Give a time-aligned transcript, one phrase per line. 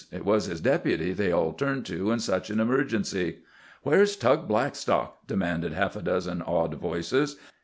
[0.11, 3.37] It was his deputy they all turned to in such an emergency.
[3.83, 7.35] "Where's Tug Blackstock?" demanded half a dozen awed voices.